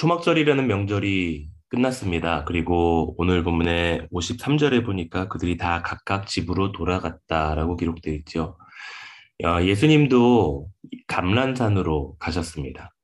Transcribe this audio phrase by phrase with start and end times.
[0.00, 2.44] 초막절이라는 명절이 끝났습니다.
[2.46, 8.56] 그리고 오늘 본문의 53절에 보니까 그들이 다 각각 집으로 돌아갔다라고 기록되어 있죠.
[9.44, 10.68] 어, 예수님도
[11.06, 12.94] 감란산으로 가셨습니다.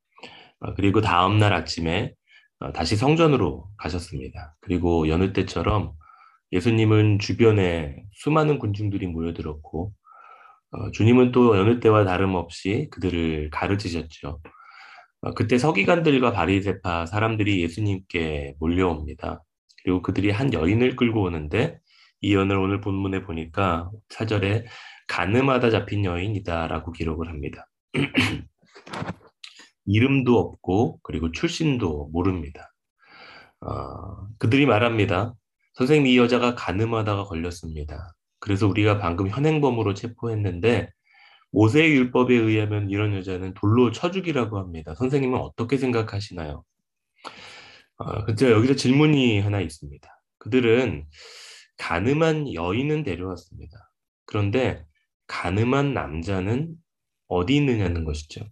[0.60, 2.14] 어, 그리고 다음 날 아침에
[2.60, 4.56] 어, 다시 성전으로 가셨습니다.
[4.62, 5.92] 그리고 여느 때처럼
[6.52, 9.92] 예수님은 주변에 수많은 군중들이 모여들었고
[10.94, 14.40] 주님은 또 여느 때와 다름없이 그들을 가르치셨죠.
[15.22, 19.42] 어, 그때 서기관들과 바리새파 사람들이 예수님께 몰려옵니다.
[19.82, 21.78] 그리고 그들이 한 여인을 끌고 오는데
[22.20, 24.66] 이 여인을 오늘 본문에 보니까 사절에
[25.08, 27.68] 가늠하다 잡힌 여인이다라고 기록을 합니다.
[29.86, 32.72] 이름도 없고 그리고 출신도 모릅니다.
[33.60, 35.34] 어, 그들이 말합니다.
[35.74, 38.12] 선생님 이 여자가 가늠하다가 걸렸습니다.
[38.40, 40.90] 그래서 우리가 방금 현행범으로 체포했는데
[41.56, 44.94] 모세의 율법에 의하면 이런 여자는 돌로 쳐 죽이라고 합니다.
[44.94, 46.62] 선생님은 어떻게 생각하시나요?
[47.96, 50.06] 어, 근데 여기서 질문이 하나 있습니다.
[50.36, 51.06] 그들은
[51.78, 53.90] 가늠한 여인은 데려왔습니다.
[54.26, 54.84] 그런데
[55.28, 56.74] 가늠한 남자는
[57.26, 58.44] 어디 있느냐는 것이죠.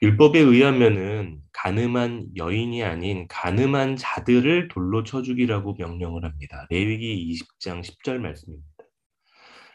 [0.00, 6.66] 율법에 의하면은 가늠한 여인이 아닌 가늠한 자들을 돌로 쳐 죽이라고 명령을 합니다.
[6.70, 8.66] 레위기 20장 10절 말씀입니다.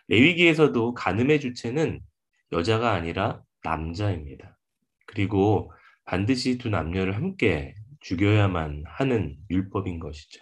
[0.08, 2.02] 레위기에서도 가늠의 주체는
[2.52, 4.58] 여자가 아니라 남자입니다.
[5.06, 5.72] 그리고
[6.06, 10.40] 반드시 두 남녀를 함께 죽여야만 하는 율법인 것이죠.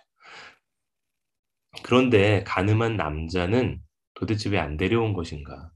[1.84, 3.80] 그런데 가늠한 남자는
[4.14, 5.72] 도대체 왜 안 데려온 것인가?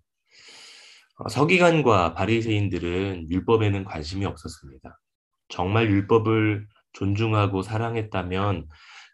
[1.17, 4.99] 어, 서기관과 바리새인들은 율법에는 관심이 없었습니다.
[5.49, 8.67] 정말 율법을 존중하고 사랑했다면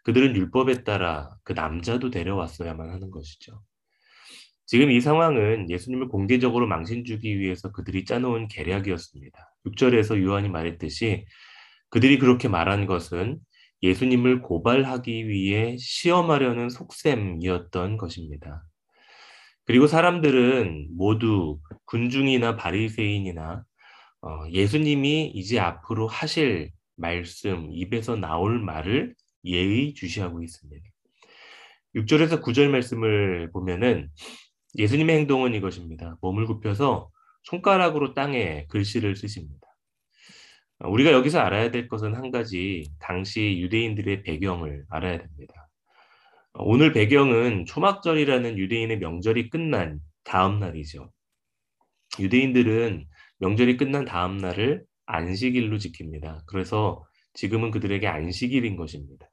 [0.04, 3.60] 그들은 율법에 따라 그 남자도 데려왔어야만 하는 것이죠.
[4.66, 9.54] 지금 이 상황은 예수님을 공개적으로 망신 주기 위해서 그들이 짜놓은 계략이었습니다.
[9.66, 11.24] 6절에서 요한이 말했듯이
[11.88, 13.38] 그들이 그렇게 말한 것은
[13.82, 18.64] 예수님을 고발하기 위해 시험하려는 속셈이었던 것입니다.
[19.64, 23.64] 그리고 사람들은 모두 군중이나 바리새인이나
[24.22, 29.14] 어, 예수님이 이제 앞으로 하실 말씀, 입에서 나올 말을
[29.44, 30.84] 예의 주시하고 있습니다.
[31.94, 34.10] 6절에서 9절 말씀을 보면은
[34.76, 36.18] 예수님의 행동은 이것입니다.
[36.20, 37.10] 몸을 굽혀서
[37.44, 39.66] 손가락으로 땅에 글씨를 쓰십니다.
[40.80, 45.68] 우리가 여기서 알아야 될 것은 한 가지, 당시 유대인들의 배경을 알아야 됩니다.
[46.54, 51.10] 오늘 배경은 초막절이라는 유대인의 명절이 끝난 다음 날이죠.
[52.18, 53.06] 유대인들은
[53.38, 56.44] 명절이 끝난 다음 날을 안식일로 지킵니다.
[56.46, 57.04] 그래서
[57.34, 59.30] 지금은 그들에게 안식일인 것입니다.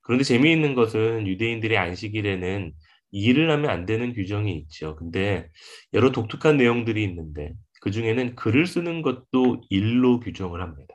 [0.00, 2.72] 그런데 재미있는 것은 유대인들의 안식일에는
[3.16, 4.94] 일을 하면 안 되는 규정이 있죠.
[4.96, 5.48] 근데
[5.94, 10.94] 여러 독특한 내용들이 있는데 그 중에는 글을 쓰는 것도 일로 규정을 합니다.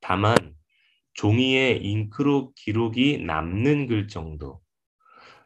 [0.00, 0.36] 다만
[1.14, 4.60] 종이에 잉크로 기록이 남는 글 정도.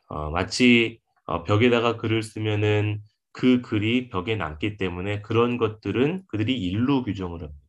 [0.09, 3.00] 어, 마치 어, 벽에다가 글을 쓰면은
[3.32, 7.60] 그 글이 벽에 남기 때문에 그런 것들은 그들이 일로 규정을 합니다.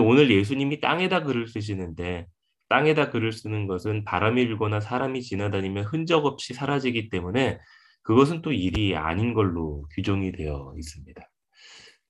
[0.00, 2.26] 오늘 예수님이 땅에다 글을 쓰시는데
[2.68, 7.58] 땅에다 글을 쓰는 것은 바람이 불거나 사람이 지나다니면 흔적 없이 사라지기 때문에
[8.02, 11.30] 그것은 또 일이 아닌 걸로 규정이 되어 있습니다.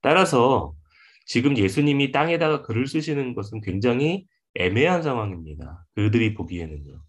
[0.01, 0.73] 따라서
[1.25, 5.85] 지금 예수님이 땅에다가 글을 쓰시는 것은 굉장히 애매한 상황입니다.
[5.95, 7.01] 그들이 보기에는요.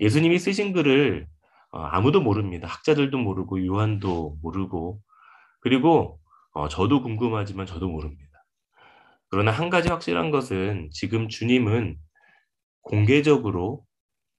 [0.00, 1.26] 예수님이 쓰신 글을
[1.70, 2.68] 어, 아무도 모릅니다.
[2.68, 5.00] 학자들도 모르고 요한도 모르고
[5.60, 6.18] 그리고
[6.52, 8.24] 어, 저도 궁금하지만 저도 모릅니다.
[9.28, 11.96] 그러나 한 가지 확실한 것은 지금 주님은
[12.86, 13.84] 공개적으로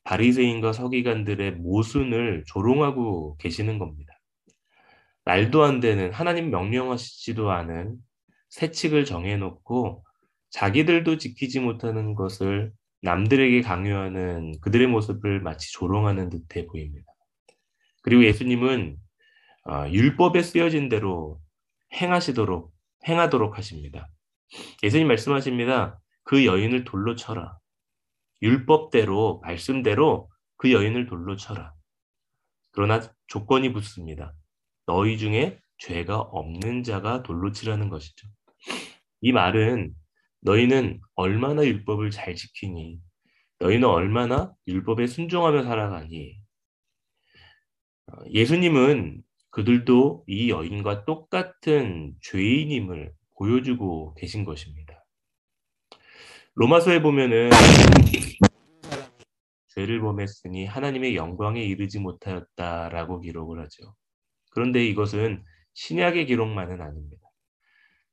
[0.05, 4.13] 바리새인과 서기관들의 모순을 조롱하고 계시는 겁니다.
[5.25, 7.97] 말도 안 되는 하나님 명령하시지도 않은
[8.49, 10.05] 세칙을 정해놓고
[10.49, 12.71] 자기들도 지키지 못하는 것을
[13.01, 17.05] 남들에게 강요하는 그들의 모습을 마치 조롱하는 듯해 보입니다.
[18.01, 18.95] 그리고 예수님은
[19.69, 21.41] 어, 율법에 쓰여진 대로
[21.93, 22.71] 행하시도록
[23.05, 24.07] 행하도록 하십니다.
[24.83, 25.99] 예수님 말씀하십니다.
[26.23, 27.57] 그 여인을 돌로 쳐라.
[28.41, 31.73] 율법대로 말씀대로 그 여인을 돌로 쳐라.
[32.71, 34.33] 그러나 조건이 붙습니다.
[34.85, 38.27] 너희 중에 죄가 없는 자가 돌로 치라는 것이죠.
[39.21, 39.93] 이 말은
[40.41, 42.99] 너희는 얼마나 율법을 잘 지키니?
[43.59, 46.39] 너희는 얼마나 율법에 순종하며 살아가니?
[48.07, 54.86] 어, 예수님은 그들도 이 여인과 똑같은 죄인임을 보여주고 계신 것입니다.
[56.59, 57.51] 로마서에 보면은
[59.67, 63.93] 죄를 범했으니 하나님의 영광에 이르지 못하였다라고 기록을 하죠.
[64.49, 65.43] 그런데 이것은
[65.75, 67.21] 신약의 기록만은 아닙니다.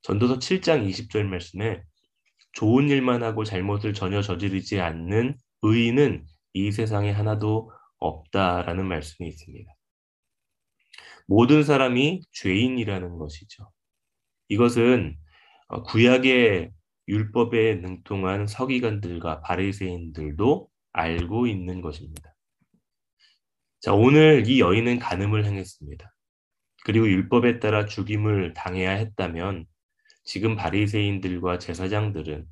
[0.03, 1.83] 전도서 7장 20절 말씀에
[2.53, 9.73] 좋은 일만 하고 잘못을 전혀 저지르지 않는 의인은 이 세상에 하나도 없다라는 말씀이 있습니다.
[11.27, 13.71] 모든 사람이 죄인이라는 것이죠.
[14.49, 15.17] 이것은
[15.69, 16.73] 어, 구약의
[17.09, 22.35] 율법에 능통한 서기관들과 바리새인들도 알고 있는 것입니다.
[23.81, 26.15] 자, 오늘 이 여인은 간음을 행했습니다.
[26.85, 29.67] 그리고 율법에 따라 죽임을 당해야 했다면
[30.25, 32.47] 지금 바리새인들과 제사장들은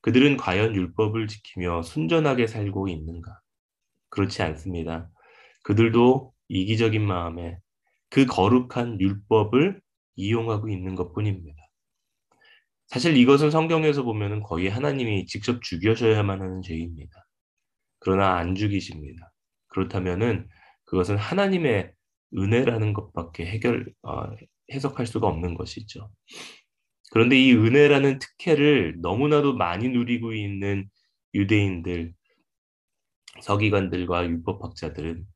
[0.00, 3.40] 그들은 과연 율법을 지키며 순전하게 살고 있는가?
[4.08, 5.10] 그렇지 않습니다.
[5.62, 7.58] 그들도 이기적인 마음에
[8.08, 9.80] 그 거룩한 율법을
[10.14, 11.65] 이용하고 있는 것 뿐입니다.
[12.88, 17.26] 사실 이것은 성경에서 보면 거의 하나님이 직접 죽여셔야만 하는 죄입니다.
[18.00, 19.32] 그러나 안 죽이십니다.
[19.68, 20.48] 그렇다면은
[20.84, 21.92] 그것은 하나님의
[22.36, 24.24] 은혜라는 것밖에 해결 어,
[24.72, 26.10] 해석할 수가 없는 것이죠.
[27.12, 30.88] 그런데 이 은혜라는 특혜를 너무나도 많이 누리고 있는
[31.34, 32.14] 유대인들,
[33.42, 35.26] 서기관들과 율법학자들은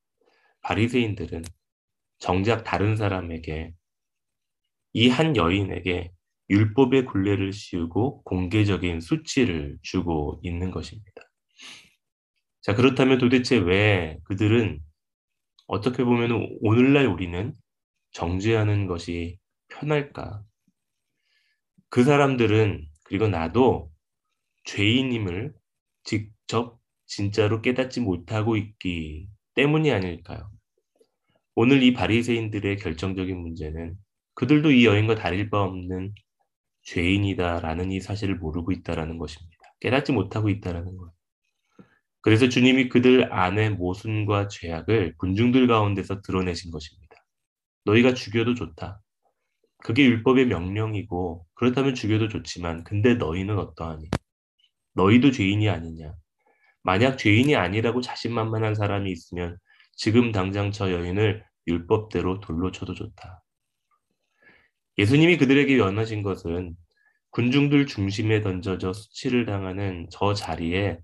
[0.62, 1.42] 바리새인들은
[2.18, 3.72] 정작 다른 사람에게
[4.92, 6.12] 이 한 여인에게
[6.50, 11.22] 율법의 굴레를 씌우고 공개적인 수치를 주고 있는 것입니다.
[12.60, 14.80] 자, 그렇다면 도대체 왜 그들은
[15.68, 17.54] 어떻게 보면 오늘날 우리는
[18.10, 19.38] 정죄하는 것이
[19.68, 20.42] 편할까?
[21.88, 23.90] 그 사람들은 그리고 나도
[24.64, 25.54] 죄인임을
[26.02, 30.50] 직접 진짜로 깨닫지 못하고 있기 때문이 아닐까요?
[31.54, 33.96] 오늘 이 바리새인들의 결정적인 문제는
[34.34, 36.14] 그들도 이 여인과 다를 바 없는
[36.90, 39.56] 죄인이다라는 이 사실을 모르고 있다라는 것입니다.
[39.80, 41.12] 깨닫지 못하고 있다라는 것.
[42.20, 47.16] 그래서 주님이 그들 안의 모순과 죄악을 군중들 가운데서 드러내신 것입니다.
[47.84, 49.00] 너희가 죽여도 좋다.
[49.78, 54.08] 그게 율법의 명령이고 그렇다면 죽여도 좋지만 근데 너희는 어떠하니?
[54.94, 56.12] 너희도 죄인이 아니냐?
[56.82, 59.56] 만약 죄인이 아니라고 자신만만한 사람이 있으면
[59.92, 63.42] 지금 당장 저 여인을 율법대로 돌로 쳐도 좋다.
[64.98, 66.76] 예수님이 그들에게 연하신 것은
[67.30, 70.98] 군중들 중심에 던져져 수치를 당하는 저 자리에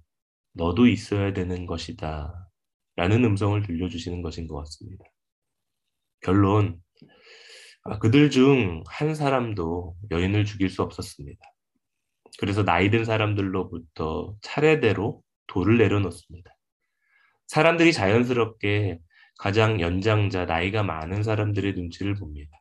[0.52, 2.48] 너도 있어야 되는 것이다.
[2.96, 5.04] 라는 음성을 들려주시는 것인 것 같습니다.
[6.20, 6.80] 결론,
[7.84, 11.40] 아, 그들 중 한 사람도 여인을 죽일 수 없었습니다.
[12.38, 16.50] 그래서 나이든 사람들로부터 차례대로 돌을 내려놓습니다.
[17.46, 18.98] 사람들이 자연스럽게
[19.38, 22.55] 가장 연장자, 나이가 많은 사람들의 눈치를 봅니다.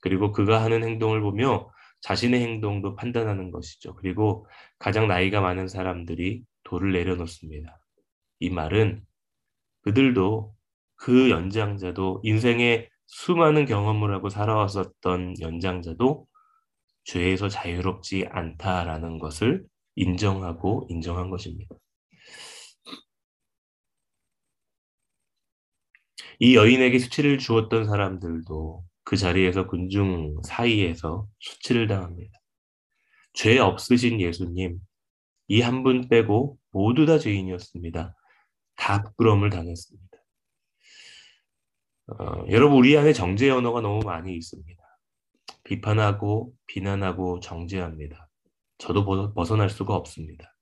[0.00, 3.94] 그리고 그가 하는 행동을 보며 자신의 행동도 판단하는 것이죠.
[3.96, 4.46] 그리고
[4.78, 7.80] 가장 나이가 많은 사람들이 돌을 내려놓습니다.
[8.40, 9.04] 이 말은
[9.82, 10.54] 그들도
[10.96, 16.26] 그 연장자도 인생의 수많은 경험을 하고 살아왔었던 연장자도
[17.04, 19.64] 죄에서 자유롭지 않다라는 것을
[19.96, 21.74] 인정하고 인정한 것입니다.
[26.40, 32.38] 이 여인에게 수치를 주었던 사람들도 그 자리에서 군중 사이에서 수치를 당합니다.
[33.32, 34.78] 죄 없으신 예수님,
[35.48, 38.14] 이 한 분 빼고 모두 다 죄인이었습니다.
[38.76, 40.18] 다 부끄러움을 당했습니다.
[42.08, 44.82] 어, 여러분, 우리 안에 정죄 언어가 너무 많이 있습니다.
[45.64, 48.28] 비판하고, 비난하고, 정죄합니다.
[48.76, 50.54] 저도 벗어날 수가 없습니다.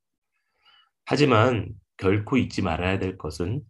[1.05, 3.63] 하지만 결코 잊지 말아야 될 것은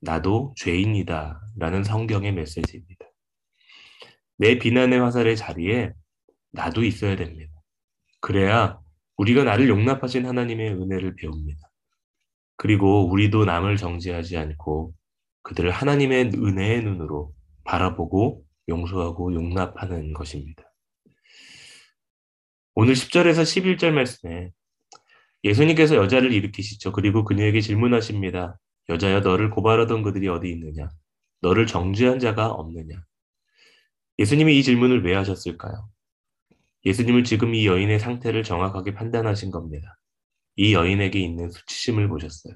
[0.00, 3.03] 나도 죄인이다 라는 성경의 메시지입니다.
[4.36, 5.92] 내 비난의 화살의 자리에
[6.52, 7.52] 나도 있어야 됩니다.
[8.20, 8.78] 그래야
[9.16, 11.60] 우리가 나를 용납하신 하나님의 은혜를 배웁니다.
[12.56, 14.94] 그리고 우리도 남을 정죄하지 않고
[15.42, 20.62] 그들을 하나님의 은혜의 눈으로 바라보고 용서하고 용납하는 것입니다.
[22.74, 24.50] 오늘 10절에서 11절 말씀에
[25.44, 26.92] 예수님께서 여자를 일으키시죠.
[26.92, 28.58] 그리고 그녀에게 질문하십니다.
[28.88, 30.88] 여자여 너를 고발하던 그들이 어디 있느냐?
[31.42, 33.04] 너를 정죄한 자가 없느냐?
[34.18, 35.88] 예수님이 이 질문을 왜 하셨을까요?
[36.84, 39.98] 예수님은 지금 이 여인의 상태를 정확하게 판단하신 겁니다.
[40.56, 42.54] 이 여인에게 있는 수치심을 보셨어요.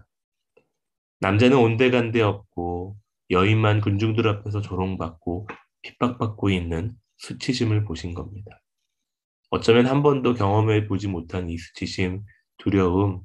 [1.21, 2.97] 남자는 온데간데 없고
[3.31, 5.49] 여인만 군중들 앞에서 조롱받고
[5.83, 8.62] 핍박받고 있는 수치심을 보신 겁니다.
[9.50, 12.23] 어쩌면 한 번도 경험해 보지 못한 이 수치심,
[12.59, 13.23] 두려움,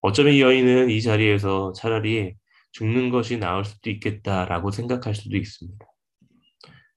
[0.00, 2.36] 어쩌면 이 여인은 이 자리에서 차라리
[2.72, 5.84] 죽는 것이 나을 수도 있겠다라고 생각할 수도 있습니다.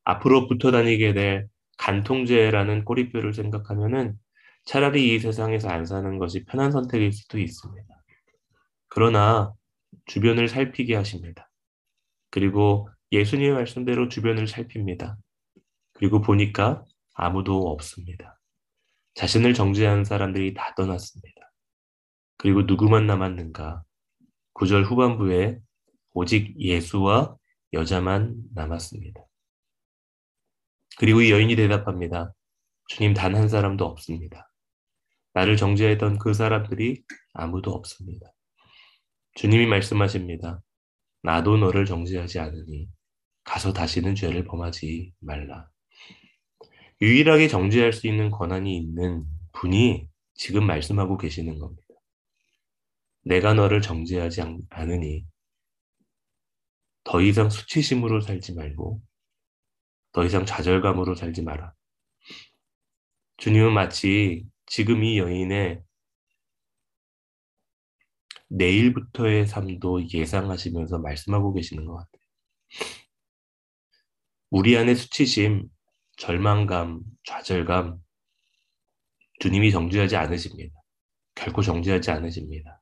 [0.10, 1.48] 앞으로 붙어 다니게 될
[1.78, 4.18] 간통죄라는 꼬리표를 생각하면은
[4.66, 7.88] 차라리 이 세상에서 안 사는 것이 편한 선택일 수도 있습니다.
[8.88, 9.54] 그러나
[10.06, 11.50] 주변을 살피게 하십니다.
[12.32, 15.18] 그리고 예수님의 말씀대로 주변을 살핍니다.
[15.94, 18.39] 그리고 보니까 아무도 없습니다.
[19.13, 21.51] 자신을 정죄하는 사람들이 다 떠났습니다.
[22.38, 23.84] 그리고 누구만 남았는가?
[24.56, 25.60] 9절 후반부에
[26.13, 27.36] 오직 예수와
[27.74, 29.29] 여자만 남았습니다.
[31.00, 32.34] 그리고 이 여인이 대답합니다.
[32.89, 34.51] 주님 단 한 사람도 없습니다.
[35.34, 37.03] 나를 정죄했던 그 사람들이
[37.34, 38.34] 아무도 없습니다.
[39.36, 40.62] 주님이 말씀하십니다.
[41.24, 42.89] 나도 너를 정죄하지 않으니
[43.46, 45.70] 가서 다시는 죄를 범하지 말라.
[47.01, 51.86] 유일하게 정죄할 수 있는 권한이 있는 분이 지금 말씀하고 계시는 겁니다.
[53.24, 55.25] 내가 너를 정죄하지 않으니
[57.06, 59.01] 더 이상 수치심으로 살지 말고
[60.12, 61.74] 더 이상 좌절감으로 살지 마라.
[63.38, 65.82] 주님은 마치 지금 이 여인의
[68.50, 72.22] 내일부터의 삶도 예상하시면서 말씀하고 계시는 것 같아요.
[74.50, 75.70] 우리 안의 수치심,
[76.18, 78.00] 절망감, 좌절감,
[79.39, 80.74] 주님이 정죄하지 않으십니다.
[81.36, 82.82] 결코 정죄하지 않으십니다.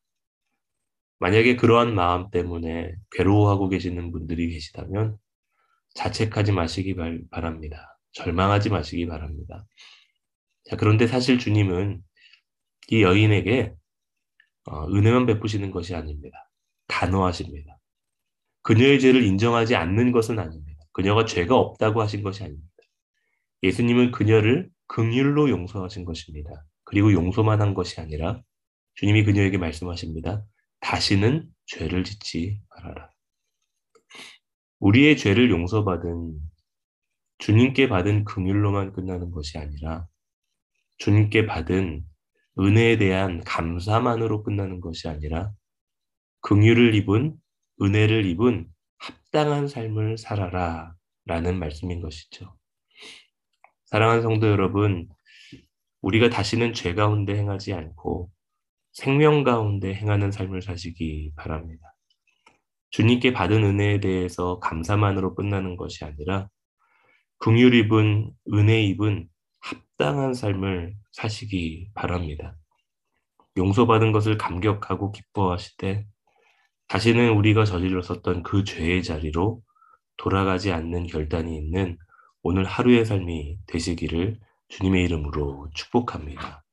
[1.20, 5.18] 만약에 그러한 마음 때문에 괴로워하고 계시는 분들이 계시다면
[5.98, 6.96] 자책하지 마시기
[7.32, 8.00] 바랍니다.
[8.12, 9.66] 절망하지 마시기 바랍니다.
[10.70, 12.02] 자, 그런데 사실 주님은
[12.90, 13.74] 이 여인에게
[14.66, 16.52] 어, 은혜만 베푸시는 것이 아닙니다.
[16.88, 17.80] 단호하십니다.
[18.62, 20.80] 그녀의 죄를 인정하지 않는 것은 아닙니다.
[20.94, 22.68] 그녀가 죄가 없다고 하신 것이 아닙니다.
[23.64, 26.52] 예수님은 그녀를 긍휼로 용서하신 것입니다.
[26.84, 28.42] 그리고 용서만 한 것이 아니라
[28.96, 30.46] 주님이 그녀에게 말씀하십니다.
[30.80, 33.10] 다시는 죄를 짓지 말아라.
[34.80, 36.40] 우리의 죄를 용서받은
[37.40, 40.08] 주님께 받은 긍휼로만 끝나는 것이 아니라
[40.98, 42.04] 주님께 받은
[42.60, 45.52] 은혜에 대한 감사만으로 끝나는 것이 아니라
[46.42, 47.36] 긍휼을 입은
[47.82, 48.68] 은혜를 입은
[48.98, 50.94] 합당한 삶을 살아라
[51.26, 52.56] 라는 말씀인 것이죠.
[53.86, 55.08] 사랑하는 성도 여러분,
[56.02, 58.32] 우리가 다시는 죄 가운데 행하지 않고
[58.92, 61.97] 생명 가운데 행하는 삶을 사시기 바랍니다.
[62.90, 66.48] 주님께 받은 은혜에 대해서 감사만으로 끝나는 것이 아니라
[67.40, 69.28] 긍휼 입은 은혜 입은
[69.60, 72.56] 합당한 삶을 사시기 바랍니다.
[73.58, 76.06] 용서받은 것을 감격하고 기뻐하실 때
[76.88, 79.62] 다시는 우리가 저질렀었던 그 죄의 자리로
[80.16, 81.98] 돌아가지 않는 결단이 있는
[82.42, 84.40] 오늘 하루의 삶이 되시기를
[84.70, 86.64] 주님의 이름으로 축복합니다.